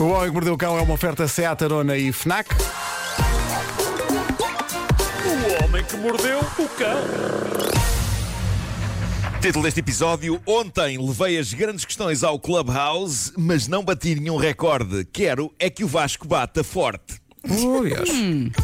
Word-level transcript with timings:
O 0.00 0.04
Homem 0.04 0.28
que 0.30 0.34
Mordeu 0.34 0.54
o 0.54 0.58
Cão 0.58 0.78
é 0.78 0.80
uma 0.80 0.94
oferta 0.94 1.28
Seat 1.28 1.62
Arona 1.62 1.94
e 1.96 2.10
FNAC. 2.10 2.48
O 5.24 5.64
homem 5.64 5.84
que 5.84 5.96
mordeu 5.98 6.38
o 6.38 6.68
cão. 6.68 7.00
Título 9.42 9.64
deste 9.64 9.80
episódio: 9.80 10.40
Ontem 10.46 10.96
levei 10.98 11.38
as 11.38 11.52
grandes 11.52 11.84
questões 11.84 12.24
ao 12.24 12.38
Clubhouse, 12.38 13.32
mas 13.36 13.68
não 13.68 13.84
bati 13.84 14.14
nenhum 14.14 14.36
recorde. 14.36 15.04
Quero 15.12 15.52
é 15.58 15.68
que 15.68 15.84
o 15.84 15.86
Vasco 15.86 16.26
bata 16.26 16.64
forte. 16.64 17.20
Ui, 17.44 17.92
acho. 17.94 18.56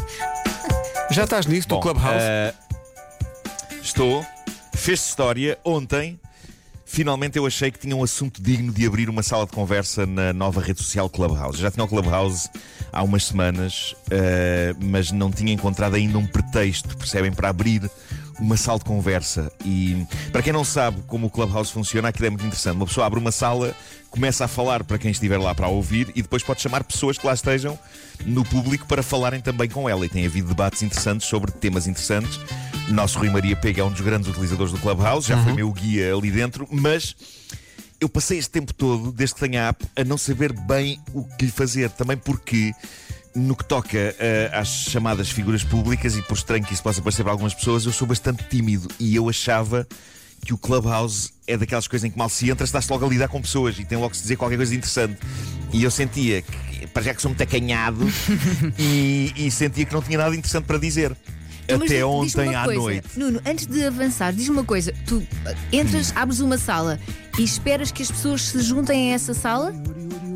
Já 1.11 1.23
estás 1.23 1.45
nisso 1.45 1.67
do 1.67 1.75
Bom, 1.75 1.81
Clubhouse? 1.81 2.17
eh, 2.19 2.53
estou. 3.81 4.25
Fez 4.75 4.99
história 5.05 5.57
ontem. 5.63 6.19
Finalmente 6.97 7.37
eu 7.37 7.45
achei 7.45 7.69
que 7.69 7.77
tinha 7.77 7.95
um 7.95 8.01
assunto 8.01 8.41
digno 8.41 8.73
de 8.73 8.83
abrir 8.87 9.07
uma 9.07 9.21
sala 9.21 9.45
de 9.45 9.51
conversa 9.51 10.07
na 10.07 10.33
nova 10.33 10.59
rede 10.59 10.81
social 10.81 11.07
Clubhouse. 11.07 11.61
Já 11.61 11.69
tinha 11.69 11.85
o 11.85 11.87
Clubhouse 11.87 12.49
há 12.91 13.03
umas 13.03 13.25
semanas, 13.25 13.95
eh, 14.09 14.73
mas 14.79 15.11
não 15.11 15.31
tinha 15.31 15.53
encontrado 15.53 15.93
ainda 15.93 16.17
um 16.17 16.25
pretexto, 16.25 16.97
percebem, 16.97 17.31
para 17.31 17.49
abrir 17.49 17.87
uma 18.39 18.57
sala 18.57 18.79
de 18.79 18.85
conversa. 18.85 19.51
E 19.63 20.07
para 20.31 20.41
quem 20.41 20.51
não 20.51 20.63
sabe 20.63 21.03
como 21.05 21.27
o 21.27 21.29
Clubhouse 21.29 21.71
funciona, 21.71 22.09
aquilo 22.09 22.25
é 22.25 22.29
muito 22.31 22.47
interessante. 22.47 22.77
Uma 22.77 22.87
pessoa 22.87 23.05
abre 23.05 23.19
uma 23.19 23.31
sala, 23.31 23.75
começa 24.09 24.45
a 24.45 24.47
falar 24.47 24.83
para 24.83 24.97
quem 24.97 25.11
estiver 25.11 25.37
lá 25.37 25.53
para 25.53 25.67
ouvir 25.67 26.11
e 26.15 26.23
depois 26.23 26.41
pode 26.41 26.63
chamar 26.63 26.83
pessoas 26.83 27.15
que 27.15 27.27
lá 27.27 27.33
estejam 27.35 27.77
no 28.25 28.43
público 28.43 28.87
para 28.87 29.03
falarem 29.03 29.39
também 29.39 29.69
com 29.69 29.87
ela. 29.87 30.03
E 30.03 30.09
tem 30.09 30.25
havido 30.25 30.47
debates 30.47 30.81
interessantes 30.81 31.27
sobre 31.27 31.51
temas 31.51 31.85
interessantes. 31.85 32.39
Nosso 32.89 33.19
Rui 33.19 33.29
Maria 33.29 33.55
Pega 33.55 33.81
é 33.81 33.83
um 33.83 33.91
dos 33.91 34.01
grandes 34.01 34.29
utilizadores 34.29 34.71
do 34.71 34.79
Clubhouse, 34.79 35.27
já 35.27 35.41
foi 35.43 35.53
meu 35.53 35.71
guia 35.71 36.15
ali 36.15 36.31
dentro, 36.31 36.67
mas 36.71 37.15
eu 37.99 38.07
passei 38.07 38.37
este 38.37 38.51
tempo 38.51 38.73
todo, 38.73 39.11
desde 39.11 39.35
que 39.35 39.41
tenho 39.41 39.61
a 39.61 39.67
app, 39.69 39.85
a 39.95 40.03
não 40.03 40.17
saber 40.17 40.53
bem 40.53 40.99
o 41.13 41.23
que 41.23 41.45
lhe 41.45 41.51
fazer. 41.51 41.89
Também 41.89 42.15
porque, 42.15 42.73
no 43.35 43.55
que 43.55 43.65
toca 43.65 43.97
eh, 43.97 44.49
às 44.53 44.67
chamadas 44.67 45.29
figuras 45.29 45.63
públicas, 45.63 46.15
e 46.15 46.21
por 46.21 46.35
estranho 46.35 46.63
que 46.63 46.73
isso 46.73 46.83
possa 46.83 47.01
parecer 47.01 47.23
para 47.23 47.31
algumas 47.31 47.53
pessoas, 47.53 47.85
eu 47.85 47.91
sou 47.91 48.07
bastante 48.07 48.43
tímido 48.49 48.87
e 48.99 49.15
eu 49.15 49.27
achava 49.27 49.87
que 50.45 50.53
o 50.53 50.57
Clubhouse 50.57 51.31
é 51.47 51.57
daquelas 51.57 51.87
coisas 51.87 52.05
em 52.05 52.11
que 52.11 52.17
mal 52.17 52.29
se 52.29 52.49
entra, 52.49 52.63
estás 52.63 52.87
logo 52.87 53.05
a 53.05 53.09
lidar 53.09 53.27
com 53.27 53.41
pessoas 53.41 53.77
e 53.79 53.83
tem 53.83 53.97
logo 53.97 54.11
que 54.11 54.17
se 54.17 54.23
dizer 54.23 54.35
qualquer 54.37 54.57
coisa 54.57 54.73
interessante. 54.73 55.17
E 55.73 55.83
eu 55.83 55.91
sentia 55.91 56.41
que, 56.41 56.87
para 56.87 57.03
já 57.03 57.13
que 57.13 57.21
sou 57.21 57.29
muito 57.29 57.41
acanhado, 57.41 58.07
e, 58.77 59.33
e 59.35 59.51
sentia 59.51 59.85
que 59.85 59.93
não 59.93 60.01
tinha 60.01 60.19
nada 60.19 60.35
interessante 60.35 60.65
para 60.65 60.77
dizer. 60.77 61.17
Mas 61.69 61.81
Até 61.81 61.85
diz-me 61.85 62.03
ontem 62.03 62.55
à 62.55 62.63
coisa, 62.63 62.81
noite. 62.81 63.07
Nuno, 63.17 63.41
antes 63.45 63.65
de 63.65 63.83
avançar, 63.83 64.31
diz-me 64.33 64.55
uma 64.55 64.63
coisa. 64.63 64.93
Tu 65.05 65.21
ah, 65.45 65.53
entras, 65.71 66.15
abres 66.15 66.39
uma 66.39 66.57
sala 66.57 66.99
e 67.37 67.43
esperas 67.43 67.91
que 67.91 68.01
as 68.01 68.09
pessoas 68.09 68.41
se 68.41 68.61
juntem 68.61 69.11
a 69.11 69.15
essa 69.15 69.33
sala? 69.33 69.73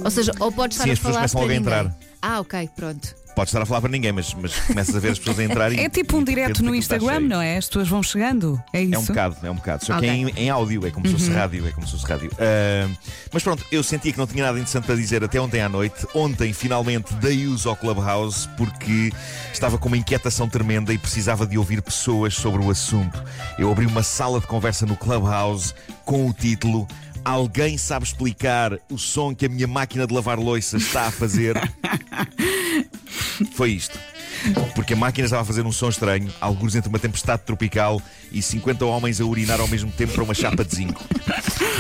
Ou 0.03 0.11
seja, 0.11 0.31
ou 0.39 0.51
podes 0.51 0.77
estar 0.77 0.83
Sim, 0.83 0.89
a 0.89 0.93
as 0.93 0.99
pessoas 0.99 1.15
falar 1.15 1.29
começam 1.29 1.41
logo 1.41 1.51
a 1.51 1.55
entrar. 1.55 1.97
Ah, 2.21 2.39
ok, 2.39 2.69
pronto. 2.75 3.20
Podes 3.35 3.51
estar 3.51 3.61
a 3.61 3.65
falar 3.65 3.81
para 3.81 3.89
ninguém, 3.89 4.11
mas, 4.11 4.33
mas 4.33 4.55
começas 4.59 4.95
a 4.95 4.99
ver 4.99 5.11
as 5.11 5.19
pessoas 5.19 5.39
a 5.39 5.43
entrar 5.43 5.71
e. 5.73 5.79
É 5.79 5.89
tipo 5.89 6.17
um 6.17 6.23
direto 6.23 6.63
no 6.63 6.75
Instagram, 6.75 7.21
não 7.21 7.41
é? 7.41 7.57
As 7.57 7.67
pessoas 7.67 7.87
vão 7.87 8.03
chegando. 8.03 8.61
É 8.73 8.81
isso? 8.81 8.95
É 8.95 8.99
um 8.99 9.05
bocado, 9.05 9.37
é 9.43 9.51
um 9.51 9.55
bocado. 9.55 9.85
Só 9.85 9.99
que 9.99 10.05
é 10.05 10.13
em, 10.13 10.29
em 10.35 10.49
áudio, 10.49 10.85
é 10.85 10.91
como 10.91 11.07
se 11.07 11.13
fosse 11.13 11.31
rádio, 11.31 11.67
é 11.67 11.71
como 11.71 11.85
se 11.85 11.93
fosse 11.93 12.05
rádio. 12.05 12.31
Ah, 12.39 12.89
mas 13.31 13.43
pronto, 13.43 13.65
eu 13.71 13.81
sentia 13.83 14.11
que 14.11 14.17
não 14.17 14.27
tinha 14.27 14.43
nada 14.43 14.57
interessante 14.57 14.85
para 14.85 14.95
dizer 14.95 15.23
até 15.23 15.39
ontem 15.39 15.61
à 15.61 15.69
noite. 15.69 16.05
Ontem, 16.13 16.53
finalmente, 16.53 17.13
dei 17.15 17.47
uso 17.47 17.69
ao 17.69 17.75
Clubhouse 17.75 18.47
porque 18.57 19.11
estava 19.53 19.77
com 19.77 19.87
uma 19.87 19.97
inquietação 19.97 20.47
tremenda 20.47 20.93
e 20.93 20.97
precisava 20.97 21.45
de 21.45 21.57
ouvir 21.57 21.81
pessoas 21.81 22.33
sobre 22.33 22.61
o 22.63 22.69
assunto. 22.69 23.23
Eu 23.57 23.71
abri 23.71 23.85
uma 23.85 24.03
sala 24.03 24.39
de 24.39 24.47
conversa 24.47 24.85
no 24.85 24.95
Clubhouse 24.95 25.73
com 26.05 26.27
o 26.27 26.33
título. 26.33 26.87
Alguém 27.23 27.77
sabe 27.77 28.05
explicar 28.05 28.77
o 28.89 28.97
som 28.97 29.33
que 29.33 29.45
a 29.45 29.49
minha 29.49 29.67
máquina 29.67 30.07
de 30.07 30.13
lavar 30.13 30.39
louça 30.39 30.77
está 30.77 31.07
a 31.07 31.11
fazer? 31.11 31.55
Foi 33.53 33.71
isto. 33.71 33.97
Porque 34.73 34.93
a 34.93 34.95
máquina 34.95 35.25
estava 35.25 35.43
a 35.43 35.45
fazer 35.45 35.65
um 35.65 35.71
som 35.71 35.89
estranho, 35.89 36.33
alguns 36.41 36.75
entre 36.75 36.89
uma 36.89 36.97
tempestade 36.97 37.43
tropical 37.45 38.01
e 38.31 38.41
50 38.41 38.83
homens 38.85 39.21
a 39.21 39.25
urinar 39.25 39.59
ao 39.59 39.67
mesmo 39.67 39.91
tempo 39.91 40.13
para 40.13 40.23
uma 40.23 40.33
chapa 40.33 40.65
de 40.65 40.75
zinco. 40.75 41.03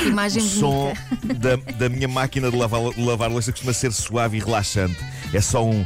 O 0.05 0.09
Imagem 0.09 0.41
som 0.43 0.93
bonita. 1.23 1.57
da, 1.57 1.71
da 1.73 1.89
minha 1.89 2.07
máquina 2.07 2.51
de 2.51 2.57
lavar, 2.57 2.93
de 2.93 3.01
lavar 3.01 3.31
louça 3.31 3.51
costuma 3.51 3.73
ser 3.73 3.91
suave 3.91 4.37
e 4.37 4.39
relaxante. 4.39 4.97
É 5.33 5.41
só 5.41 5.65
um. 5.65 5.85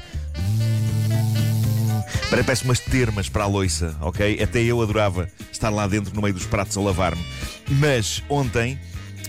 Parece 2.29 2.65
umas 2.65 2.79
termas 2.79 3.29
para 3.29 3.43
a 3.43 3.47
loiça, 3.47 3.95
ok? 4.01 4.41
Até 4.43 4.61
eu 4.61 4.81
adorava 4.81 5.29
estar 5.51 5.69
lá 5.69 5.87
dentro 5.87 6.13
no 6.13 6.21
meio 6.21 6.33
dos 6.33 6.45
pratos 6.45 6.75
a 6.75 6.81
lavar-me. 6.81 7.25
Mas 7.69 8.21
ontem 8.27 8.77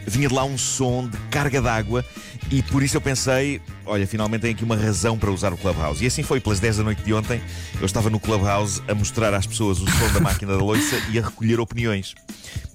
vinha 0.06 0.28
de 0.28 0.34
lá 0.34 0.44
um 0.44 0.56
som 0.56 1.08
de 1.08 1.16
carga 1.30 1.60
d'água 1.60 2.04
e 2.50 2.62
por 2.62 2.82
isso 2.82 2.96
eu 2.96 3.00
pensei, 3.00 3.60
olha, 3.84 4.06
finalmente 4.06 4.42
tenho 4.42 4.54
aqui 4.54 4.64
uma 4.64 4.76
razão 4.76 5.18
para 5.18 5.30
usar 5.30 5.52
o 5.52 5.56
Clubhouse. 5.56 6.02
E 6.02 6.06
assim 6.06 6.22
foi, 6.22 6.40
pelas 6.40 6.60
10 6.60 6.76
da 6.78 6.84
noite 6.84 7.02
de 7.02 7.12
ontem, 7.12 7.40
eu 7.80 7.86
estava 7.86 8.08
no 8.08 8.20
Clubhouse 8.20 8.80
a 8.86 8.94
mostrar 8.94 9.34
às 9.34 9.46
pessoas 9.46 9.80
o 9.80 9.90
som 9.90 10.12
da 10.12 10.20
máquina 10.20 10.52
da 10.56 10.62
loiça 10.62 10.96
e 11.10 11.18
a 11.18 11.22
recolher 11.22 11.58
opiniões. 11.58 12.14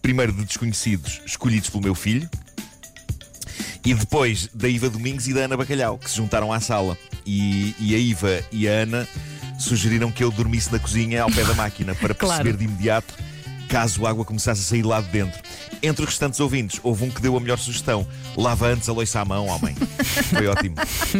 Primeiro 0.01 0.33
de 0.33 0.43
desconhecidos, 0.43 1.21
escolhidos 1.25 1.69
pelo 1.69 1.83
meu 1.83 1.95
filho, 1.95 2.29
e 3.85 3.93
depois 3.93 4.47
da 4.53 4.67
Iva 4.67 4.89
Domingos 4.89 5.27
e 5.27 5.33
da 5.33 5.41
Ana 5.41 5.57
Bacalhau, 5.57 5.97
que 5.97 6.09
se 6.09 6.17
juntaram 6.17 6.51
à 6.51 6.59
sala. 6.59 6.97
E, 7.25 7.73
e 7.79 7.95
a 7.95 7.97
Iva 7.97 8.43
e 8.51 8.67
a 8.67 8.71
Ana 8.71 9.07
sugeriram 9.57 10.11
que 10.11 10.23
eu 10.23 10.31
dormisse 10.31 10.71
na 10.71 10.79
cozinha 10.79 11.23
ao 11.23 11.31
pé 11.31 11.43
da 11.43 11.53
máquina 11.53 11.95
para 11.95 12.13
Claro. 12.15 12.43
perceber 12.43 12.57
de 12.57 12.65
imediato 12.65 13.13
caso 13.71 14.05
a 14.05 14.09
água 14.09 14.25
começasse 14.25 14.59
a 14.59 14.63
sair 14.65 14.83
lá 14.83 14.99
de 14.99 15.07
dentro. 15.07 15.41
Entre 15.81 16.03
os 16.03 16.09
restantes 16.09 16.41
ouvintes, 16.41 16.79
houve 16.83 17.05
um 17.05 17.09
que 17.09 17.21
deu 17.21 17.37
a 17.37 17.39
melhor 17.39 17.57
sugestão: 17.57 18.05
lava 18.35 18.67
antes 18.67 18.89
a 18.89 18.91
loiça 18.93 19.21
à 19.21 19.25
mão, 19.25 19.47
homem. 19.47 19.73
Foi 20.29 20.45
ótimo. 20.47 20.75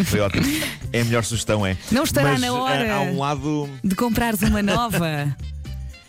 Foi 0.05 0.19
ótimo. 0.19 0.45
É 0.91 0.99
a 0.99 1.05
melhor 1.05 1.23
sugestão, 1.23 1.65
é. 1.65 1.77
Não 1.89 2.03
estará 2.03 2.33
Mas, 2.33 2.41
na 2.41 2.47
ah, 2.47 2.53
hora. 2.53 2.95
Há 2.95 3.01
um 3.01 3.17
lado. 3.17 3.69
De 3.81 3.95
comprares 3.95 4.41
uma 4.41 4.61
nova. 4.61 5.33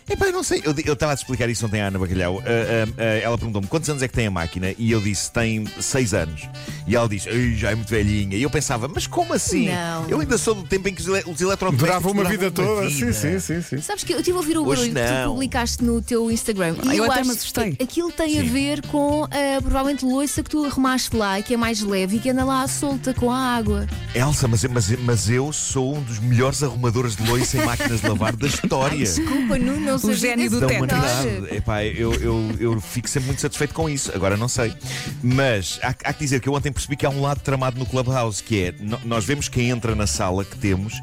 Epá, 0.09 0.25
eu 0.27 0.31
não 0.33 0.43
sei. 0.43 0.61
Eu 0.65 0.73
eu 0.85 0.93
estava 0.93 1.13
a 1.13 1.15
te 1.15 1.19
explicar 1.19 1.49
isso 1.49 1.65
ontem 1.65 1.81
à 1.81 1.87
Ana 1.87 1.97
Bacalhau. 1.99 2.41
Ah, 2.45 2.49
ah, 2.87 2.93
ah, 2.97 3.03
ela 3.21 3.37
perguntou-me 3.37 3.67
quantos 3.67 3.89
anos 3.89 4.03
é 4.03 4.07
que 4.07 4.13
tem 4.13 4.27
a 4.27 4.31
máquina 4.31 4.73
e 4.77 4.91
eu 4.91 4.99
disse 5.01 5.31
tem 5.31 5.65
6 5.79 6.13
anos. 6.13 6.41
E 6.85 6.95
ela 6.95 7.07
disse, 7.07 7.29
"Ei, 7.29 7.55
já 7.55 7.71
é 7.71 7.75
muito 7.75 7.89
velhinha. 7.89 8.35
E 8.37 8.43
eu 8.43 8.49
pensava, 8.49 8.87
mas 8.87 9.07
como 9.07 9.33
assim? 9.33 9.69
Não. 9.69 10.09
Eu 10.09 10.19
ainda 10.19 10.37
sou 10.37 10.55
do 10.55 10.63
tempo 10.63 10.89
em 10.89 10.93
que 10.93 11.01
os, 11.01 11.07
ele 11.07 11.23
os 11.31 11.39
eletrodomésticos 11.41 11.79
Durava 11.79 12.09
uma 12.11 12.23
vida 12.29 12.49
duravam 12.51 12.75
toda. 12.75 12.89
vida. 12.89 13.13
Sim, 13.13 13.39
sim, 13.39 13.61
sim, 13.61 13.61
sim. 13.61 13.81
Sabes 13.81 14.03
que 14.03 14.13
eu 14.13 14.17
estive 14.19 14.35
a 14.37 14.39
ouvir 14.41 14.57
o 14.57 14.65
Hoje 14.67 14.89
barulho 14.89 14.93
que 14.93 15.13
tu 15.13 15.23
não. 15.25 15.31
publicaste 15.33 15.83
no 15.83 16.01
teu 16.01 16.29
Instagram. 16.31 16.75
Ah, 16.87 16.93
e 16.93 16.97
eu 16.97 17.03
até 17.05 17.21
acho 17.21 17.29
me 17.29 17.35
assustei. 17.35 17.71
que 17.75 17.83
aquilo 17.83 18.11
tem 18.11 18.39
a 18.39 18.41
Sim. 18.41 18.49
ver 18.49 18.81
com 18.87 19.27
provavelmente 19.61 20.03
louça 20.05 20.43
que 20.43 20.49
tu 20.49 20.65
arrumaste 20.65 21.15
lá, 21.15 21.41
que 21.41 21.53
é 21.53 21.57
mais 21.57 21.81
leve 21.81 22.17
e 22.17 22.19
que 22.19 22.29
anda 22.29 22.43
lá 22.43 22.67
solta 22.67 23.13
com 23.13 23.31
a 23.31 23.37
água. 23.37 23.87
Elsa, 24.13 24.47
mas, 24.47 24.63
mas, 24.65 24.89
mas 24.99 25.29
eu 25.29 25.51
sou 25.53 25.95
um 25.95 26.01
dos 26.01 26.19
melhores 26.19 26.61
arrumadores 26.61 27.15
de 27.15 27.25
loiça 27.27 27.57
em 27.57 27.65
máquinas 27.65 28.01
de 28.01 28.07
lavar 28.07 28.35
da 28.35 28.47
história. 28.47 28.97
Desculpa, 28.97 29.57
Nuno, 29.57 29.92
não 29.93 29.99
sabia 29.99 30.15
gênio 30.17 30.49
do 30.49 30.57
humanidade. 30.65 31.55
Epá, 31.55 31.83
eu, 31.83 32.13
eu, 32.15 32.51
eu 32.59 32.81
fico 32.81 33.09
sempre 33.09 33.27
muito 33.27 33.41
satisfeito 33.41 33.73
com 33.73 33.89
isso. 33.89 34.11
Agora 34.13 34.35
não 34.37 34.47
sei. 34.47 34.73
Mas 35.21 35.79
há, 35.81 35.89
há 35.89 36.13
que 36.13 36.19
dizer 36.19 36.39
que 36.39 36.47
eu 36.49 36.53
ontem 36.53 36.71
percebi 36.71 36.95
que 36.95 37.05
há 37.05 37.09
um 37.09 37.21
lado 37.21 37.39
tramado 37.41 37.77
no 37.79 37.85
Clubhouse, 37.85 38.41
que 38.43 38.63
é 38.63 38.73
nós 39.03 39.25
vemos 39.25 39.47
quem 39.49 39.69
entra 39.69 39.95
na 39.95 40.07
sala 40.07 40.43
que 40.45 40.57
temos 40.57 40.93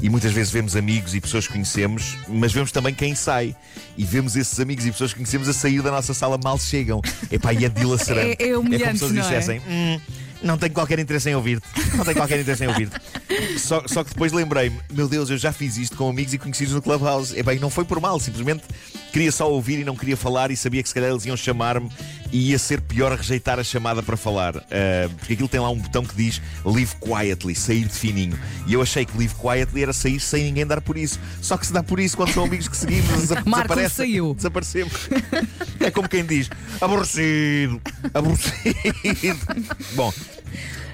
e 0.00 0.08
muitas 0.08 0.32
vezes 0.32 0.52
vemos 0.52 0.76
amigos 0.76 1.14
e 1.14 1.20
pessoas 1.20 1.46
que 1.46 1.52
conhecemos, 1.52 2.16
mas 2.28 2.52
vemos 2.52 2.70
também 2.70 2.94
quem 2.94 3.14
sai. 3.14 3.54
E 3.96 4.04
vemos 4.04 4.36
esses 4.36 4.58
amigos 4.60 4.86
e 4.86 4.92
pessoas 4.92 5.10
que 5.12 5.16
conhecemos 5.18 5.48
a 5.48 5.52
sair 5.52 5.82
da 5.82 5.90
nossa 5.90 6.14
sala 6.14 6.38
mal 6.42 6.58
chegam. 6.58 7.00
Epá, 7.30 7.52
e 7.52 7.64
é 7.64 7.68
dilacerante. 7.68 8.36
É- 8.42 8.48
é 8.50 8.56
humilhante, 8.58 8.98
como 9.00 9.12
se 9.12 9.18
eles 9.18 9.18
é? 9.18 9.20
dissessem. 9.38 9.60
"Hum, 9.68 10.00
não 10.42 10.56
tenho 10.58 10.72
qualquer 10.72 10.98
interesse 10.98 11.30
em 11.30 11.34
ouvir-te. 11.34 11.66
Não 11.96 12.04
tenho 12.04 12.16
qualquer 12.16 12.40
interesse 12.40 12.64
em 12.64 12.68
ouvir-te. 12.68 12.96
Só, 13.58 13.82
só 13.86 14.04
que 14.04 14.10
depois 14.10 14.32
lembrei-me, 14.32 14.78
meu 14.92 15.08
Deus, 15.08 15.30
eu 15.30 15.36
já 15.36 15.52
fiz 15.52 15.76
isto 15.76 15.96
com 15.96 16.08
amigos 16.08 16.32
e 16.34 16.38
conhecidos 16.38 16.74
no 16.74 16.82
Clubhouse. 16.82 17.36
E 17.36 17.42
bem, 17.42 17.58
não 17.58 17.70
foi 17.70 17.84
por 17.84 18.00
mal, 18.00 18.18
simplesmente 18.20 18.62
queria 19.12 19.32
só 19.32 19.50
ouvir 19.50 19.78
e 19.80 19.84
não 19.84 19.96
queria 19.96 20.16
falar 20.16 20.50
e 20.50 20.56
sabia 20.56 20.82
que 20.82 20.88
se 20.88 20.94
calhar 20.94 21.10
eles 21.10 21.24
iam 21.26 21.36
chamar-me 21.36 21.90
e 22.30 22.50
ia 22.50 22.58
ser 22.58 22.80
pior 22.82 23.10
rejeitar 23.16 23.58
a 23.58 23.64
chamada 23.64 24.02
para 24.02 24.16
falar. 24.16 24.56
Ah, 24.70 25.08
porque 25.18 25.32
aquilo 25.32 25.48
tem 25.48 25.58
lá 25.60 25.70
um 25.70 25.78
botão 25.78 26.04
que 26.04 26.14
diz 26.14 26.40
Live 26.64 26.94
Quietly, 27.00 27.54
sair 27.54 27.84
de 27.86 27.94
fininho. 27.94 28.38
E 28.66 28.74
eu 28.74 28.82
achei 28.82 29.04
que 29.06 29.16
Live 29.16 29.34
Quietly 29.34 29.82
era 29.82 29.92
sair 29.92 30.20
sem 30.20 30.44
ninguém 30.44 30.66
dar 30.66 30.80
por 30.80 30.96
isso. 30.98 31.18
Só 31.40 31.56
que 31.56 31.66
se 31.66 31.72
dá 31.72 31.82
por 31.82 31.98
isso 31.98 32.16
quando 32.16 32.32
são 32.32 32.44
amigos 32.44 32.68
que 32.68 32.76
seguimos, 32.76 33.08
desa- 33.20 33.40
desaparece, 33.44 33.94
saiu. 33.94 34.34
desaparecemos. 34.34 35.08
É 35.80 35.90
como 35.90 36.08
quem 36.08 36.24
diz 36.24 36.50
aborrecido, 36.80 37.80
aborrecido. 38.12 39.38
Bom. 39.96 40.12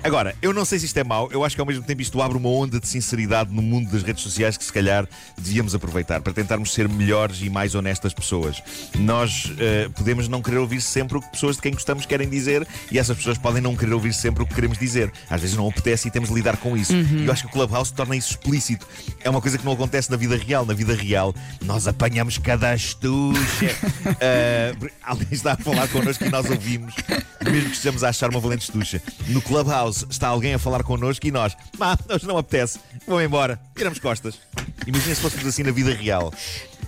Agora, 0.05 0.37
eu 0.43 0.53
não 0.53 0.67
sei 0.67 0.79
se 0.79 0.85
isto 0.85 0.99
é 0.99 1.03
mau, 1.03 1.31
eu 1.33 1.43
acho 1.43 1.57
que 1.57 1.61
ao 1.63 1.67
mesmo 1.67 1.83
tempo 1.83 2.03
isto 2.03 2.21
abre 2.21 2.37
uma 2.37 2.51
onda 2.51 2.79
de 2.79 2.87
sinceridade 2.87 3.51
no 3.51 3.63
mundo 3.63 3.91
das 3.91 4.03
redes 4.03 4.23
sociais 4.23 4.55
que 4.55 4.63
se 4.63 4.71
calhar 4.71 5.09
devíamos 5.35 5.75
aproveitar 5.75 6.21
para 6.21 6.31
tentarmos 6.31 6.75
ser 6.75 6.87
melhores 6.91 7.41
e 7.41 7.49
mais 7.49 7.75
honestas 7.75 8.13
pessoas. 8.13 8.63
Nós 8.99 9.51
eh, 9.59 9.89
podemos 9.95 10.29
não 10.29 10.43
querer 10.43 10.59
ouvir 10.59 10.83
sempre 10.83 11.17
o 11.17 11.23
que 11.23 11.31
pessoas 11.31 11.57
de 11.57 11.63
quem 11.63 11.73
gostamos 11.73 12.05
querem 12.05 12.29
dizer 12.29 12.69
e 12.93 12.99
essas 12.99 13.17
pessoas 13.17 13.39
podem 13.39 13.63
não 13.63 13.75
querer 13.75 13.95
ouvir 13.95 14.13
sempre 14.13 14.43
o 14.43 14.47
que 14.47 14.55
queremos 14.55 14.77
dizer. 14.77 15.11
Às 15.31 15.41
vezes 15.41 15.57
não 15.57 15.67
apetece 15.71 16.09
e 16.09 16.11
temos 16.11 16.29
de 16.29 16.35
lidar 16.35 16.59
com 16.59 16.77
isso. 16.77 16.93
E 16.95 17.25
eu 17.25 17.33
acho 17.33 17.45
que 17.45 17.49
o 17.49 17.53
Clubhouse 17.53 17.91
torna 17.91 18.15
isso 18.15 18.33
explícito. 18.33 18.87
É 19.23 19.31
uma 19.31 19.41
coisa 19.41 19.57
que 19.57 19.65
não 19.65 19.73
acontece 19.73 20.11
na 20.11 20.19
vida 20.19 20.37
real. 20.37 20.67
Na 20.67 20.75
vida 20.75 20.95
real, 20.95 21.35
nós 21.65 21.89
apanhamos 21.89 22.37
cada 22.37 22.73
astucha. 22.73 23.75
Eh, 24.21 24.75
alguém 25.03 25.29
está 25.33 25.53
a 25.53 25.57
falar 25.57 25.89
connosco 25.89 26.25
e 26.25 26.29
nós 26.29 26.49
ouvimos, 26.49 26.95
mesmo 27.45 27.69
que 27.71 27.77
estejamos 27.77 28.05
a 28.05 28.09
achar 28.11 28.31
uma 28.31 28.41
valente 28.41 28.65
estucha. 28.65 29.03
No 29.29 29.41
Clubhouse, 29.43 29.94
Clubhouse 29.95 30.07
está 30.11 30.29
alguém 30.29 30.55
a 30.55 30.59
falar 30.59 30.83
connosco 30.83 31.27
e 31.27 31.31
nós, 31.31 31.57
ah, 31.81 31.97
hoje 32.13 32.27
não 32.27 32.37
apetece, 32.37 32.81
vou 33.07 33.23
embora, 33.23 33.61
viramos 33.77 33.99
costas. 34.01 34.39
Imagina 34.87 35.15
se 35.15 35.21
fôssemos 35.21 35.47
assim 35.47 35.63
na 35.63 35.71
vida 35.71 35.95
real. 35.95 36.33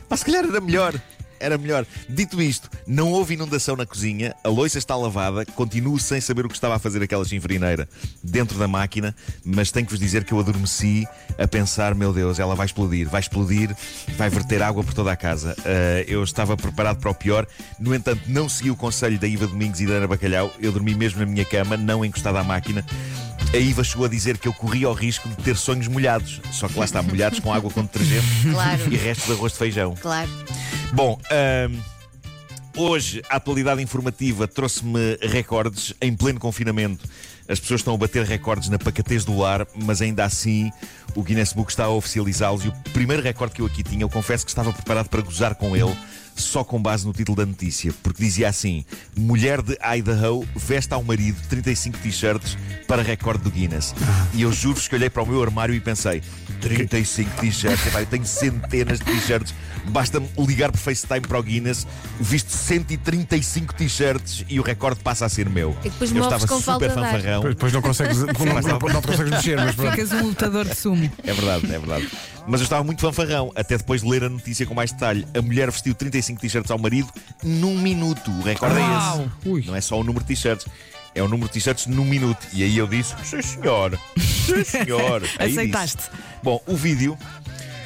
Mas 0.08 0.20
se 0.20 0.26
calhar 0.26 0.44
era 0.44 0.60
melhor. 0.60 1.00
Era 1.40 1.56
melhor. 1.58 1.86
Dito 2.08 2.40
isto, 2.40 2.70
não 2.86 3.12
houve 3.12 3.34
inundação 3.34 3.76
na 3.76 3.86
cozinha, 3.86 4.34
a 4.42 4.48
louça 4.48 4.78
está 4.78 4.96
lavada, 4.96 5.44
continuo 5.46 5.98
sem 5.98 6.20
saber 6.20 6.46
o 6.46 6.48
que 6.48 6.54
estava 6.54 6.76
a 6.76 6.78
fazer 6.78 7.02
aquela 7.02 7.24
chinfrineira 7.24 7.88
dentro 8.22 8.58
da 8.58 8.66
máquina, 8.68 9.14
mas 9.44 9.70
tenho 9.70 9.86
que 9.86 9.92
vos 9.92 10.00
dizer 10.00 10.24
que 10.24 10.32
eu 10.32 10.40
adormeci 10.40 11.06
a 11.38 11.46
pensar: 11.46 11.94
meu 11.94 12.12
Deus, 12.12 12.38
ela 12.38 12.54
vai 12.54 12.66
explodir, 12.66 13.08
vai 13.08 13.20
explodir, 13.20 13.74
vai 14.16 14.28
verter 14.30 14.62
água 14.62 14.82
por 14.82 14.94
toda 14.94 15.12
a 15.12 15.16
casa. 15.16 15.54
Uh, 15.60 16.04
eu 16.08 16.22
estava 16.24 16.56
preparado 16.56 16.98
para 17.00 17.10
o 17.10 17.14
pior, 17.14 17.46
no 17.78 17.94
entanto, 17.94 18.22
não 18.26 18.48
segui 18.48 18.70
o 18.70 18.76
conselho 18.76 19.18
da 19.18 19.26
Iva 19.26 19.46
Domingos 19.46 19.80
e 19.80 19.86
da 19.86 19.94
Ana 19.94 20.06
Bacalhau, 20.06 20.52
eu 20.60 20.72
dormi 20.72 20.94
mesmo 20.94 21.20
na 21.20 21.26
minha 21.26 21.44
cama, 21.44 21.76
não 21.76 22.04
encostado 22.04 22.36
à 22.36 22.44
máquina. 22.44 22.84
A 23.52 23.58
Iva 23.58 23.84
chegou 23.84 24.06
a 24.06 24.08
dizer 24.08 24.38
que 24.38 24.48
eu 24.48 24.52
corria 24.52 24.88
o 24.88 24.92
risco 24.92 25.28
de 25.28 25.36
ter 25.36 25.56
sonhos 25.56 25.86
molhados, 25.86 26.40
só 26.52 26.66
que 26.68 26.78
lá 26.78 26.84
está, 26.84 27.00
molhados 27.00 27.38
com 27.38 27.52
água 27.52 27.70
com 27.70 27.82
detergente 27.82 28.26
Claro. 28.50 28.92
e 28.92 28.96
restos 28.96 29.26
de 29.26 29.32
arroz 29.32 29.52
de 29.52 29.58
feijão. 29.58 29.94
Claro. 30.00 30.28
Bom, 30.92 31.18
ahm, 31.30 31.78
hoje 32.76 33.22
a 33.28 33.36
atualidade 33.36 33.82
informativa 33.82 34.46
trouxe-me 34.46 35.18
recordes 35.20 35.92
em 36.00 36.14
pleno 36.14 36.38
confinamento. 36.40 37.06
As 37.48 37.60
pessoas 37.60 37.80
estão 37.80 37.94
a 37.94 37.96
bater 37.96 38.24
recordes 38.24 38.68
na 38.68 38.78
pacatez 38.78 39.24
do 39.24 39.38
lar, 39.38 39.66
mas 39.74 40.02
ainda 40.02 40.24
assim 40.24 40.70
o 41.14 41.22
Guinness 41.22 41.52
Book 41.52 41.70
está 41.70 41.84
a 41.84 41.90
oficializá-los. 41.90 42.64
E 42.64 42.68
o 42.68 42.72
primeiro 42.92 43.22
recorde 43.22 43.54
que 43.54 43.62
eu 43.62 43.66
aqui 43.66 43.82
tinha, 43.82 44.02
eu 44.02 44.08
confesso 44.08 44.44
que 44.44 44.50
estava 44.50 44.72
preparado 44.72 45.08
para 45.08 45.22
gozar 45.22 45.54
com 45.54 45.76
ele, 45.76 45.94
só 46.34 46.64
com 46.64 46.80
base 46.80 47.06
no 47.06 47.12
título 47.12 47.36
da 47.36 47.46
notícia, 47.46 47.92
porque 48.02 48.22
dizia 48.22 48.48
assim: 48.48 48.84
Mulher 49.16 49.62
de 49.62 49.78
Idaho 49.96 50.46
veste 50.56 50.92
ao 50.92 51.02
marido 51.02 51.40
35 51.48 51.98
t-shirts 51.98 52.58
para 52.86 53.02
recorde 53.02 53.44
do 53.44 53.50
Guinness. 53.50 53.94
E 54.34 54.42
eu 54.42 54.52
juro-vos 54.52 54.88
que 54.88 54.94
olhei 54.94 55.10
para 55.10 55.22
o 55.22 55.26
meu 55.26 55.42
armário 55.42 55.74
e 55.74 55.80
pensei: 55.80 56.22
35 56.60 57.40
t-shirts, 57.40 57.94
eu 57.94 58.06
tenho 58.06 58.26
centenas 58.26 58.98
de 58.98 59.04
t-shirts. 59.04 59.54
Basta-me 59.88 60.28
ligar 60.38 60.70
por 60.70 60.78
FaceTime 60.78 61.20
para 61.20 61.38
o 61.38 61.42
Guinness, 61.42 61.86
visto 62.20 62.50
135 62.50 63.74
t-shirts 63.74 64.44
e 64.48 64.58
o 64.60 64.62
recorde 64.62 65.00
passa 65.00 65.26
a 65.26 65.28
ser 65.28 65.48
meu. 65.48 65.76
E 65.84 65.90
depois 65.90 66.12
eu 66.12 66.22
estava 66.22 66.46
com 66.46 66.60
super 66.60 66.90
fanfarrão. 66.90 67.40
Depois, 67.40 67.54
depois 67.54 67.72
não 67.72 67.82
consegues, 67.82 68.18
não, 68.22 68.78
não, 68.78 68.94
não 68.94 69.02
consegues 69.02 69.30
mexer, 69.30 69.56
mas 69.56 69.74
pronto. 69.74 69.90
Ficas 69.92 70.12
um 70.12 70.22
lutador 70.28 70.64
de 70.64 70.74
sumo. 70.74 71.10
É 71.24 71.32
verdade, 71.32 71.66
é 71.66 71.78
verdade. 71.78 72.10
Mas 72.46 72.60
eu 72.60 72.64
estava 72.64 72.84
muito 72.84 73.00
fanfarrão, 73.00 73.50
até 73.56 73.76
depois 73.76 74.02
de 74.02 74.08
ler 74.08 74.22
a 74.24 74.28
notícia 74.28 74.64
com 74.66 74.74
mais 74.74 74.92
detalhe. 74.92 75.26
A 75.36 75.42
mulher 75.42 75.70
vestiu 75.70 75.94
35 75.94 76.40
t-shirts 76.40 76.70
ao 76.70 76.78
marido 76.78 77.08
num 77.42 77.78
minuto. 77.78 78.30
O 78.30 78.42
recorde 78.42 78.76
é 78.76 78.80
Uau! 78.80 79.20
esse. 79.42 79.48
Ui. 79.48 79.64
Não 79.66 79.74
é 79.74 79.80
só 79.80 79.98
o 79.98 80.04
número 80.04 80.24
de 80.24 80.28
t-shirts. 80.28 80.66
É 81.14 81.22
o 81.22 81.28
número 81.28 81.48
de 81.48 81.54
t-shirts 81.54 81.86
num 81.86 82.04
minuto. 82.04 82.46
E 82.52 82.62
aí 82.62 82.76
eu 82.76 82.86
disse: 82.86 83.14
Sim, 83.24 83.42
senhor. 83.42 83.98
Sim, 84.18 84.62
senhor. 84.62 85.22
Aí 85.40 85.50
Aceitaste. 85.50 85.96
disse. 85.96 86.10
Bom, 86.42 86.60
o 86.66 86.76
vídeo. 86.76 87.18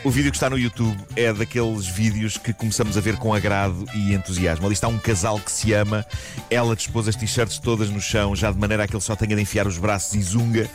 O 0.02 0.08
vídeo 0.08 0.30
que 0.30 0.36
está 0.38 0.48
no 0.48 0.58
YouTube 0.58 0.96
é 1.14 1.30
daqueles 1.30 1.86
vídeos 1.86 2.38
que 2.38 2.54
começamos 2.54 2.96
a 2.96 3.00
ver 3.02 3.16
com 3.16 3.34
agrado 3.34 3.84
e 3.94 4.14
entusiasmo. 4.14 4.64
Ali 4.64 4.72
está 4.72 4.88
um 4.88 4.98
casal 4.98 5.38
que 5.38 5.52
se 5.52 5.74
ama, 5.74 6.06
ela 6.48 6.74
dispôs 6.74 7.06
as 7.06 7.14
t-shirts 7.14 7.58
todas 7.58 7.90
no 7.90 8.00
chão, 8.00 8.34
já 8.34 8.50
de 8.50 8.58
maneira 8.58 8.84
a 8.84 8.88
que 8.88 8.94
ele 8.94 9.02
só 9.02 9.14
tenha 9.14 9.36
de 9.36 9.42
enfiar 9.42 9.66
os 9.66 9.76
braços 9.76 10.14
e 10.14 10.22
zunga, 10.22 10.70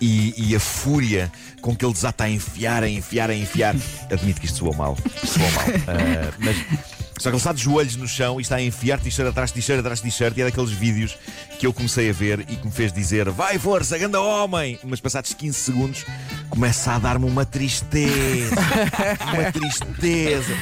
e, 0.00 0.32
e 0.36 0.54
a 0.54 0.60
fúria 0.60 1.30
com 1.60 1.74
que 1.74 1.84
ele 1.84 1.92
desata 1.92 2.22
a 2.22 2.30
enfiar, 2.30 2.84
a 2.84 2.88
enfiar, 2.88 3.30
a 3.30 3.34
enfiar. 3.34 3.74
Admito 4.12 4.40
que 4.40 4.46
isto 4.46 4.58
soou 4.58 4.72
mal. 4.72 4.96
Soou 5.24 5.50
mal. 5.50 5.64
Ah, 5.88 6.32
mas. 6.38 6.97
Só 7.18 7.30
que 7.30 7.34
ele 7.34 7.36
está 7.36 7.52
de 7.52 7.62
joelhos 7.62 7.96
no 7.96 8.06
chão 8.06 8.38
e 8.38 8.42
está 8.42 8.56
a 8.56 8.62
enfiar 8.62 9.00
t-shirt 9.00 9.28
atrás 9.28 9.50
de 9.50 9.54
t-shirt 9.54 9.80
atrás 9.80 10.00
de 10.00 10.04
t-shirt 10.04 10.36
e 10.36 10.42
é 10.42 10.44
daqueles 10.44 10.70
vídeos 10.70 11.18
que 11.58 11.66
eu 11.66 11.72
comecei 11.72 12.08
a 12.10 12.12
ver 12.12 12.40
e 12.40 12.56
que 12.56 12.64
me 12.64 12.72
fez 12.72 12.92
dizer 12.92 13.28
vai 13.30 13.58
força, 13.58 13.98
ganda 13.98 14.20
homem! 14.20 14.78
Mas 14.84 15.00
passados 15.00 15.32
15 15.34 15.58
segundos 15.58 16.06
começa 16.48 16.92
a 16.92 16.98
dar-me 16.98 17.26
uma 17.26 17.44
tristeza. 17.44 18.54
uma 19.34 19.52
tristeza. 19.52 20.54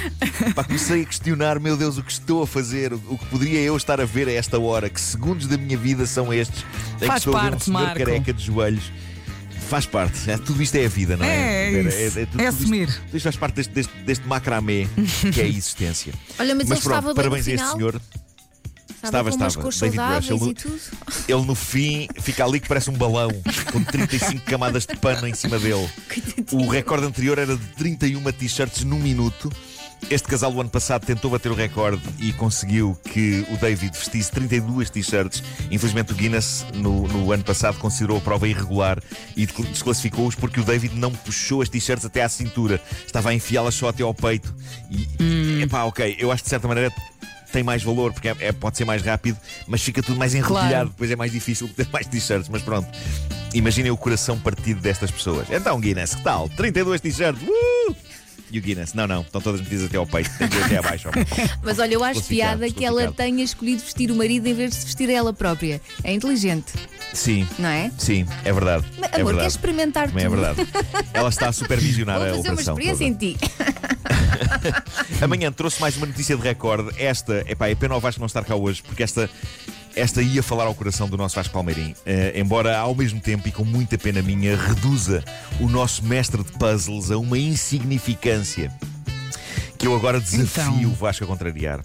Pá, 0.55 0.65
comecei 0.65 1.03
a 1.03 1.05
questionar, 1.05 1.61
meu 1.61 1.77
Deus, 1.77 1.99
o 1.99 2.03
que 2.03 2.13
estou 2.13 2.43
a 2.43 2.47
fazer? 2.47 2.93
O 2.93 3.19
que 3.19 3.27
poderia 3.27 3.61
eu 3.61 3.77
estar 3.77 4.01
a 4.01 4.05
ver 4.05 4.29
a 4.29 4.33
esta 4.33 4.59
hora? 4.59 4.89
Que 4.89 5.01
segundos 5.01 5.47
da 5.47 5.57
minha 5.57 5.77
vida 5.77 6.07
são 6.07 6.33
estes? 6.33 6.65
Em 6.97 7.01
que 7.01 7.07
Faz 7.07 7.19
estou 7.19 7.37
a 7.37 7.41
ver 7.43 7.47
um 7.47 7.51
parte, 7.51 7.65
senhor 7.65 7.81
Marco. 7.81 7.99
careca 7.99 8.33
de 8.33 8.43
joelhos. 8.45 8.93
Faz 9.69 9.85
parte. 9.87 10.31
É, 10.31 10.39
tudo 10.39 10.63
isto 10.63 10.77
é 10.77 10.87
a 10.87 10.89
vida, 10.89 11.17
não 11.17 11.25
é? 11.25 11.69
É, 11.69 11.71
Vera? 11.83 11.89
isso. 11.89 12.27
tudo 12.31 12.41
É 12.41 12.49
isto- 12.49 12.63
assumir. 12.63 12.87
Tudo 12.87 13.17
isto 13.17 13.25
faz 13.25 13.37
parte 13.37 13.55
deste, 13.57 13.73
deste, 13.73 13.93
deste 14.05 14.27
macramê 14.27 14.87
que 15.33 15.41
é 15.41 15.45
a 15.45 15.49
existência. 15.49 16.13
Olha, 16.39 16.55
mas, 16.55 16.69
Mas 16.69 16.79
ele 16.79 16.85
pronto, 16.85 16.97
estava 16.99 17.07
bem 17.09 17.15
parabéns 17.15 17.47
no 17.47 17.53
a 17.53 17.55
este 17.55 17.65
final. 17.65 17.77
senhor. 17.77 18.01
Estava, 19.03 19.29
Estava, 19.31 19.71
David 19.71 19.99
Rush. 19.99 20.31
Ele-. 20.31 20.57
Ele 21.37 21.47
no 21.47 21.55
fim 21.55 22.09
fica 22.21 22.45
ali 22.45 22.59
que 22.59 22.67
parece 22.67 22.91
um 22.91 22.95
balão, 22.95 23.31
com 23.73 23.83
35 23.85 24.41
camadas 24.45 24.85
de 24.87 24.97
pano 24.97 25.27
em 25.29 25.35
cima 25.35 25.59
dele. 25.59 25.89
O 26.53 26.69
recorde 26.69 27.05
anterior 27.07 27.39
era 27.39 27.57
de 27.57 27.67
31 27.77 28.23
t-shirts 28.33 28.85
num 28.85 28.99
minuto. 28.99 29.53
Este 30.09 30.29
casal 30.29 30.53
do 30.53 30.61
ano 30.61 30.71
passado 30.71 31.05
tentou 31.05 31.31
bater 31.31 31.51
o 31.51 31.55
recorde 31.55 32.01
e 32.21 32.33
conseguiu 32.35 32.97
que 33.11 33.45
o 33.51 33.57
David 33.57 33.93
vestisse 33.97 34.31
32 34.31 34.89
t-shirts. 34.89 35.43
Infelizmente, 35.71 36.13
o 36.13 36.15
Guinness, 36.15 36.65
no, 36.75 37.09
no 37.09 37.33
ano 37.33 37.43
passado, 37.43 37.77
considerou 37.79 38.19
a 38.19 38.21
prova 38.21 38.47
irregular 38.47 39.03
e 39.37 39.47
desclassificou-os 39.47 40.37
porque 40.37 40.61
o 40.61 40.65
David 40.65 40.95
não 40.95 41.11
puxou 41.11 41.61
as 41.61 41.69
t-shirts 41.69 42.05
até 42.05 42.23
à 42.23 42.29
cintura. 42.29 42.81
Estava 43.05 43.31
a 43.31 43.35
enfiá-las 43.35 43.75
só 43.75 43.89
até 43.89 44.05
ao 44.05 44.15
peito. 44.15 44.55
E, 45.19 45.63
epá, 45.63 45.83
ok, 45.85 46.17
eu 46.21 46.31
acho 46.31 46.43
que 46.43 46.47
de 46.47 46.51
certa 46.51 46.69
maneira 46.69 46.93
tem 47.51 47.65
mais 47.65 47.83
valor, 47.83 48.13
porque 48.13 48.29
é, 48.29 48.37
é- 48.41 48.53
pode 48.53 48.77
ser 48.77 48.85
mais 48.85 49.03
rápido, 49.03 49.39
mas 49.67 49.83
fica 49.83 50.03
tudo 50.03 50.19
mais 50.19 50.35
enrodilhado, 50.35 50.69
Claro. 50.71 50.89
depois 50.91 51.11
é 51.11 51.17
mais 51.17 51.33
difícil 51.33 51.69
ter 51.75 51.89
mais 51.91 52.07
t-shirts, 52.07 52.49
mas 52.49 52.63
pronto. 52.63 52.87
Imaginem 53.55 53.91
o 53.91 53.97
coração 53.97 54.39
partido 54.39 54.81
destas 54.81 55.11
pessoas. 55.11 55.49
Então, 55.51 55.81
Guinness, 55.81 56.15
que 56.15 56.23
tal? 56.23 56.49
32 56.51 57.01
t-shirts. 57.01 57.43
Uh! 57.43 57.97
E 58.51 58.59
o 58.59 58.63
Guinness, 58.63 58.95
não, 58.95 59.07
não, 59.09 59.23
estão 59.23 59.41
todas 59.41 59.61
metidas 59.61 59.87
até 59.87 59.97
ao 59.97 60.07
peito, 60.07 60.31
tem 60.39 60.49
que 60.49 60.57
ir 60.57 60.63
até 60.65 60.77
abaixo. 60.79 61.09
Mas 61.63 61.79
olha, 61.81 61.95
eu 61.95 62.05
acho 62.05 62.23
piada 62.25 62.71
que 62.71 62.85
ela 62.85 63.11
tenha 63.11 63.43
escolhido 63.43 63.83
vestir 63.83 64.11
o 64.11 64.15
marido 64.15 64.47
em 64.47 64.55
vez 64.55 64.71
de 64.71 64.77
se 64.77 64.85
vestir 64.87 65.11
ela 65.11 65.33
própria. 65.33 65.81
É 66.05 66.13
inteligente, 66.13 66.73
Sim, 67.13 67.47
não 67.59 67.69
é? 67.69 67.91
sim, 67.99 68.25
é 68.45 68.53
verdade. 68.53 68.85
Mas, 68.99 69.11
é 69.13 69.17
amor, 69.17 69.27
verdade. 69.35 69.37
queres 69.39 69.53
experimentar 69.55 70.09
Também 70.09 70.25
é 70.25 70.29
tudo? 70.29 70.41
verdade. 70.41 70.69
Ela 71.13 71.29
está 71.29 71.49
a 71.49 71.53
supervisionar 71.53 72.19
Vou 72.19 72.25
a 72.27 72.29
fazer 72.31 72.49
uma 72.49 72.53
operação. 72.61 72.75
experiência 72.79 73.13
toda. 73.13 73.25
em 73.27 73.35
ti. 73.35 73.37
Amanhã 75.21 75.51
trouxe 75.53 75.81
mais 75.81 75.97
uma 75.97 76.07
notícia 76.07 76.37
de 76.37 76.43
recorde. 76.43 76.91
Esta, 77.03 77.45
epá, 77.49 77.69
é 77.69 77.75
pena 77.75 77.95
ao 77.95 78.01
Vasco 78.01 78.21
não 78.21 78.27
estar 78.27 78.45
cá 78.45 78.55
hoje, 78.55 78.83
porque 78.83 79.03
esta, 79.03 79.29
esta 79.97 80.21
ia 80.23 80.43
falar 80.43 80.65
ao 80.65 80.75
coração 80.75 81.09
do 81.09 81.17
nosso 81.17 81.35
Vasco 81.35 81.53
Palmeirim. 81.53 81.95
Eh, 82.05 82.35
embora 82.37 82.77
ao 82.79 82.95
mesmo 82.95 83.19
tempo 83.21 83.49
e 83.49 83.53
com 83.53 83.65
muita 83.65 83.97
pena 83.99 84.21
minha, 84.23 84.57
reduza 84.57 85.25
o 85.59 85.69
nosso 85.69 86.05
mestre 86.05 86.45
de 86.45 86.53
puzzles 86.53 87.11
a 87.11 87.17
uma 87.19 87.39
insignificância 87.39 88.71
que 89.79 89.87
eu 89.87 89.95
agora 89.97 90.21
desafio 90.21 90.75
Então. 90.81 90.91
o 90.91 90.95
Vasco 90.95 91.25
a 91.25 91.27
contrariar. 91.27 91.81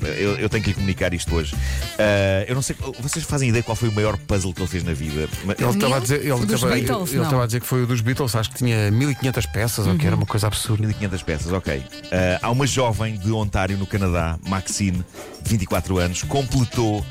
Eu, 0.00 0.36
eu 0.36 0.48
tenho 0.48 0.64
que 0.64 0.70
lhe 0.70 0.74
comunicar 0.74 1.14
isto 1.14 1.32
hoje. 1.32 1.54
Eh, 1.96 2.46
eu 2.48 2.56
não 2.56 2.62
sei, 2.62 2.74
vocês 3.00 3.24
fazem 3.24 3.50
ideia 3.50 3.62
qual 3.62 3.76
foi 3.76 3.88
o 3.88 3.92
maior 3.92 4.16
puzzle 4.16 4.52
que 4.52 4.60
ele 4.60 4.68
fez 4.68 4.82
na 4.82 4.92
vida? 4.92 5.28
Ele 5.44 5.70
estava 5.70 5.96
a 5.96 6.00
dizer, 6.00 6.20
ele 6.26 6.44
Dos 6.44 6.54
estava, 6.54 6.74
Beatles, 6.74 7.08
ele 7.10 7.18
não. 7.18 7.24
estava 7.24 7.42
a 7.44 7.46
dizer 7.46 7.60
que 7.60 7.66
foi 7.68 7.84
o 7.84 7.86
dos 7.86 8.00
Beatles, 8.00 8.34
acho 8.34 8.50
que 8.50 8.56
tinha 8.56 8.90
1500 8.90 9.46
peças, 9.46 9.86
ou 9.86 9.94
que 9.96 10.04
era 10.04 10.16
uma 10.16 10.26
coisa 10.26 10.48
absurda. 10.48 10.84
1500 10.88 11.22
peças, 11.22 11.52
ok. 11.52 11.80
Ah, 12.10 12.38
há 12.42 12.50
uma 12.50 12.66
jovem 12.66 13.16
de 13.16 13.30
Ontário, 13.30 13.78
no 13.78 13.86
Canadá, 13.86 14.36
Maxine, 14.44 15.04
de 15.40 15.50
24 15.50 15.96
anos, 15.98 16.24
completou 16.24 17.06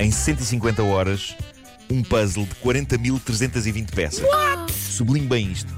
em 0.00 0.10
150 0.10 0.82
horas 0.82 1.36
um 1.90 2.02
puzzle 2.02 2.46
de 2.46 2.54
40.320 2.56 3.90
peças. 3.90 4.24
Sublinho 4.72 5.28
bem 5.28 5.52
isto: 5.52 5.72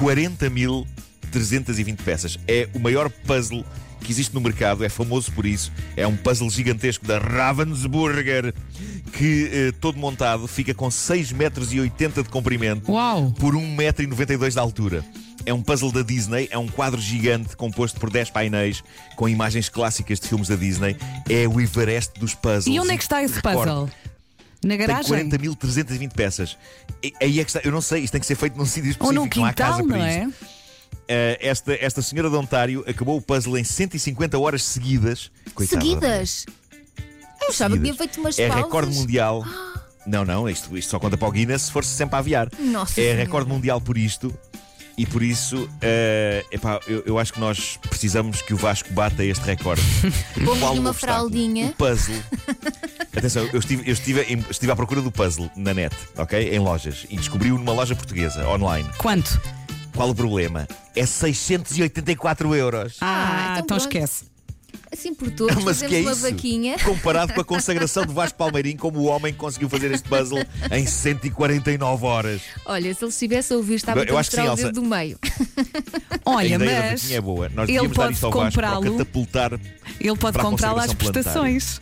40.320 0.00 1.96
peças. 2.02 2.38
É 2.48 2.68
o 2.74 2.80
maior 2.80 3.10
puzzle 3.10 3.64
que 4.00 4.12
existe 4.12 4.34
no 4.34 4.40
mercado, 4.40 4.84
é 4.84 4.88
famoso 4.88 5.32
por 5.32 5.44
isso. 5.44 5.72
É 5.96 6.06
um 6.06 6.16
puzzle 6.16 6.48
gigantesco 6.48 7.04
da 7.04 7.18
Ravensburger 7.18 8.54
que, 9.12 9.50
eh, 9.52 9.72
todo 9.80 9.98
montado, 9.98 10.46
fica 10.46 10.72
com 10.72 10.88
6,80 10.88 11.34
metros 11.34 11.72
e 11.72 11.80
80 11.80 12.22
de 12.22 12.28
comprimento 12.28 12.92
Uau! 12.92 13.32
por 13.32 13.54
1,92m 13.54 14.50
de 14.52 14.58
altura. 14.58 15.04
É 15.44 15.52
um 15.52 15.62
puzzle 15.62 15.92
da 15.92 16.02
Disney, 16.02 16.48
é 16.50 16.58
um 16.58 16.66
quadro 16.66 17.00
gigante 17.00 17.56
composto 17.56 18.00
por 18.00 18.10
10 18.10 18.30
painéis 18.30 18.82
com 19.14 19.28
imagens 19.28 19.68
clássicas 19.68 20.18
de 20.18 20.28
filmes 20.28 20.48
da 20.48 20.56
Disney. 20.56 20.96
É 21.28 21.46
o 21.46 21.60
Everest 21.60 22.18
dos 22.18 22.34
puzzles. 22.34 22.66
E 22.66 22.80
onde 22.80 22.90
é 22.92 22.96
que 22.96 23.02
está 23.02 23.22
esse 23.22 23.40
puzzle? 23.40 23.88
Na 24.64 24.70
Tem 24.76 24.78
garagem? 24.78 25.28
40.320 25.28 26.12
peças. 26.12 26.56
E, 27.02 27.12
aí 27.20 27.38
é 27.40 27.44
que 27.44 27.50
está, 27.50 27.60
eu 27.62 27.70
não 27.70 27.80
sei, 27.80 28.02
isto 28.02 28.12
tem 28.12 28.20
que 28.20 28.26
ser 28.26 28.34
feito 28.34 28.56
num 28.56 28.66
sítio 28.66 28.96
Ou 29.00 29.12
específico, 29.12 29.12
num 29.36 29.42
não 29.42 29.44
há 29.48 29.52
casa 29.52 29.82
quintal, 29.82 29.88
para 29.88 29.98
não 29.98 30.04
é? 30.04 30.28
Eh, 31.08 31.38
esta, 31.40 31.74
esta 31.74 32.02
senhora 32.02 32.28
de 32.28 32.34
Ontário 32.34 32.82
acabou 32.88 33.16
o 33.16 33.22
puzzle 33.22 33.56
em 33.56 33.62
150 33.62 34.36
horas 34.38 34.64
seguidas. 34.64 35.30
Coitada. 35.54 35.80
Seguidas. 35.80 36.46
Eu 37.40 37.50
achava 37.50 37.76
que 37.76 37.82
tinha 37.82 37.94
feito 37.94 38.18
umas 38.18 38.38
É 38.38 38.48
pausas. 38.48 38.64
recorde 38.64 38.94
mundial. 38.94 39.44
Não, 40.04 40.24
não, 40.24 40.48
isto, 40.48 40.76
isto 40.76 40.90
só 40.90 40.98
conta 40.98 41.16
para 41.16 41.28
o 41.28 41.30
Guinness 41.30 41.62
se 41.62 41.72
for 41.72 41.84
sempre 41.84 42.16
a 42.16 42.18
aviar. 42.18 42.48
Nossa 42.58 43.00
é 43.00 43.04
Senhora. 43.04 43.18
recorde 43.18 43.48
mundial 43.48 43.80
por 43.80 43.96
isto. 43.98 44.36
E 44.98 45.04
por 45.04 45.22
isso, 45.22 45.68
eh, 45.82 46.42
epá, 46.50 46.80
eu, 46.86 47.02
eu 47.04 47.18
acho 47.18 47.32
que 47.34 47.38
nós 47.40 47.78
precisamos 47.88 48.40
que 48.40 48.54
o 48.54 48.56
Vasco 48.56 48.90
bata 48.94 49.22
este 49.22 49.44
recorde. 49.44 49.82
Pomos-lhe 50.34 50.58
Qual 50.58 50.74
o 50.74 50.80
uma 50.80 50.92
fraldinha. 50.94 51.66
O 51.66 51.72
puzzle. 51.74 52.14
Atenção, 53.14 53.46
eu 53.52 53.58
estive, 53.58 53.82
eu 53.86 53.92
estive, 53.92 54.20
em- 54.22 54.44
estive 54.50 54.72
à 54.72 54.76
procura 54.76 55.02
do 55.02 55.10
puzzle 55.12 55.50
na 55.54 55.74
net, 55.74 55.94
ok? 56.16 56.54
Em 56.54 56.58
lojas. 56.58 57.06
E 57.10 57.16
descobri-o 57.16 57.58
numa 57.58 57.72
loja 57.72 57.94
portuguesa, 57.94 58.48
online. 58.48 58.88
Quanto? 58.96 59.38
Qual 59.94 60.08
o 60.10 60.14
problema? 60.14 60.66
É 60.94 61.04
684 61.04 62.54
euros. 62.54 62.96
Ah, 63.00 63.48
então 63.52 63.52
então 63.64 63.66
pronto. 63.78 63.80
esquece. 63.80 64.24
Assim 64.96 65.14
por 65.14 65.30
todos, 65.30 65.62
Mas 65.62 65.82
que 65.82 65.94
é 65.96 66.00
uma 66.00 66.12
isso? 66.12 66.22
vaquinha. 66.22 66.78
Comparado 66.78 67.34
com 67.34 67.40
a 67.40 67.44
consagração 67.44 68.06
de 68.06 68.12
Vasco 68.14 68.38
Palmeirim 68.38 68.76
como 68.76 68.98
o 69.00 69.04
homem 69.04 69.32
que 69.32 69.38
conseguiu 69.38 69.68
fazer 69.68 69.90
este 69.92 70.08
puzzle 70.08 70.42
em 70.70 70.86
149 70.86 72.06
horas. 72.06 72.40
Olha, 72.64 72.94
se 72.94 73.04
ele 73.04 73.10
estivesse 73.10 73.52
a 73.52 73.56
ouvir, 73.56 73.74
estava 73.74 74.02
Eu 74.04 74.16
a 74.16 74.20
acho 74.20 74.30
que 74.30 74.36
mostrar 74.38 74.52
o 74.54 74.56
sim, 74.56 74.62
dedo 74.64 74.80
Elsa. 74.80 74.80
do 74.80 74.82
meio. 74.96 75.18
a 76.24 76.30
Olha, 76.30 76.54
ideia 76.54 76.58
da 76.82 76.90
mas 76.90 77.00
vaquinha 77.02 77.18
é 77.18 77.20
boa. 77.20 77.48
Nós 77.50 77.68
ele 77.68 77.78
devíamos 77.78 77.96
dar 77.96 78.02
pode 78.04 78.14
isto 78.14 78.26
ao 78.26 78.32
Vasco 78.32 78.52
para 78.54 78.70
o 78.70 78.74
comprá-lo. 78.74 78.98
catapultar. 78.98 79.52
ele 80.00 80.16
pode 80.16 80.32
para 80.32 80.42
a 80.42 80.44
comprar 80.50 80.72
lá 80.72 80.84
as 80.84 80.94
consagração 80.94 81.12
prestações. 81.12 81.80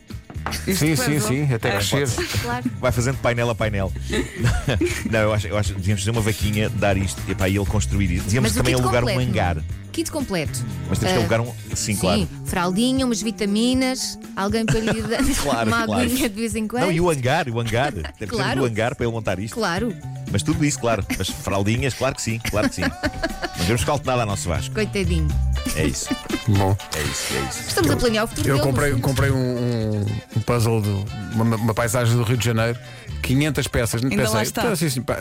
Sim, 0.66 0.96
sim, 0.96 1.20
sim, 1.20 1.54
até 1.54 1.68
É. 1.68 1.72
crescer. 1.78 2.08
Claro. 2.42 2.64
Vai 2.80 2.92
fazendo 2.92 3.16
painel 3.18 3.48
a 3.48 3.54
painel. 3.54 3.92
Não, 5.10 5.20
eu 5.20 5.32
acho, 5.32 5.46
eu 5.46 5.56
acho 5.56 5.72
que 5.72 5.78
devíamos 5.80 6.02
fazer 6.02 6.10
uma 6.10 6.20
vaquinha, 6.20 6.68
dar 6.68 6.96
isto 6.96 7.20
e 7.28 7.34
para 7.34 7.48
ele 7.48 7.64
construir 7.64 8.10
isto. 8.10 8.24
Devíamos 8.24 8.50
Mas 8.50 8.56
o 8.56 8.58
também 8.60 8.74
kit 8.74 8.82
alugar 8.82 9.04
um 9.04 9.06
completo, 9.06 9.30
hangar. 9.30 9.64
Kit 9.94 10.10
completo. 10.10 10.58
Mas 10.88 10.98
temos 10.98 11.00
que 11.00 11.06
Ah, 11.06 11.20
alugar 11.20 11.40
um. 11.40 11.52
Sim, 11.76 11.94
claro. 11.96 12.20
Sim, 12.22 12.28
fraldinha, 12.46 13.06
umas 13.06 13.22
vitaminas, 13.22 14.18
alguém 14.34 14.66
para 14.66 14.80
lhe 14.80 15.00
dar 15.02 15.22
Claro, 15.40 15.68
uma 15.70 15.86
claro. 15.86 16.02
aguinha 16.02 16.28
de 16.28 16.34
vez 16.34 16.56
em 16.56 16.66
quando. 16.66 16.82
Não, 16.82 16.92
e 16.92 17.00
o 17.00 17.08
hangar, 17.08 17.48
o 17.48 17.60
hangar. 17.60 17.92
Temos 18.18 18.34
Claro. 18.34 18.62
o 18.62 18.64
hangar 18.66 18.96
para 18.96 19.06
ele 19.06 19.12
montar 19.14 19.38
isto. 19.38 19.54
Claro, 19.54 19.94
Mas 20.32 20.42
tudo 20.42 20.64
isso, 20.64 20.80
claro. 20.80 21.06
Mas 21.16 21.28
fraldinhas, 21.28 21.94
claro 21.94 22.16
que 22.16 22.22
sim, 22.22 22.40
claro 22.50 22.68
que 22.68 22.74
sim. 22.74 22.82
Não 23.56 23.66
temos 23.66 23.84
caldo 23.84 24.04
nada 24.04 24.22
ao 24.22 24.26
nosso 24.26 24.48
Vasco. 24.48 24.74
coitadinho. 24.74 25.28
É 25.76 25.86
isso, 25.86 26.08
Bom, 26.48 26.76
é 26.96 27.02
isso, 27.02 27.34
é 27.34 27.40
isso. 27.48 27.60
Estamos 27.68 27.90
a 27.90 27.96
planear 27.96 28.24
o 28.24 28.28
futuro 28.28 28.48
eu 28.48 28.58
comprei, 28.60 28.92
comprei 29.00 29.30
um, 29.30 29.36
um- 29.36 30.06
um 30.36 30.40
puzzle, 30.40 30.80
de 30.82 30.88
uma, 31.34 31.56
uma 31.56 31.74
paisagem 31.74 32.14
do 32.16 32.22
Rio 32.22 32.36
de 32.36 32.44
Janeiro, 32.44 32.78
500 33.22 33.66
peças. 33.68 34.04
Ainda 34.04 34.28
lá 34.30 34.42
está. 34.42 34.68
assim, 34.68 34.86
assim, 34.86 35.02
pá, 35.02 35.16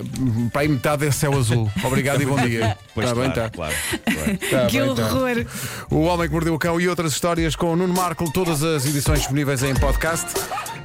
para 0.51 0.61
aí 0.61 0.67
metade 0.67 1.07
é 1.07 1.11
céu 1.11 1.37
azul. 1.37 1.71
Obrigado 1.83 2.21
e 2.21 2.25
bom 2.25 2.35
dia. 2.35 2.77
Pois 2.93 3.07
Está 3.09 3.19
bem, 3.19 3.31
claro, 3.31 3.47
está. 3.47 3.49
claro, 3.49 3.75
claro. 4.05 4.37
Tá 4.51 4.67
Que 4.67 4.79
bem, 4.79 4.95
tá. 4.95 5.01
horror! 5.05 5.45
O 5.89 6.01
Homem 6.03 6.27
que 6.27 6.33
Mordeu 6.33 6.53
o 6.53 6.59
Cão 6.59 6.79
e 6.79 6.87
outras 6.87 7.13
histórias 7.13 7.55
com 7.55 7.73
o 7.73 7.75
Nuno 7.75 7.91
Marco, 7.93 8.29
todas 8.31 8.61
as 8.61 8.85
edições 8.85 9.19
disponíveis 9.19 9.63
em 9.63 9.73
podcast. 9.73 10.27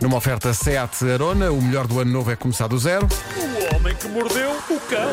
Numa 0.00 0.16
oferta 0.16 0.54
SEAT 0.54 1.04
Arona, 1.12 1.50
o 1.50 1.60
melhor 1.60 1.86
do 1.86 2.00
ano 2.00 2.10
novo 2.10 2.30
é 2.30 2.36
começar 2.36 2.66
do 2.68 2.78
zero. 2.78 3.06
O 3.36 3.76
homem 3.76 3.94
que 3.96 4.08
mordeu 4.08 4.52
o 4.70 4.80
cão. 4.88 5.10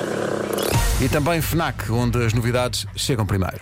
E 1.01 1.09
também 1.09 1.41
FNAC, 1.41 1.91
onde 1.91 2.23
as 2.23 2.31
novidades 2.33 2.85
chegam 2.95 3.25
primeiro. 3.25 3.57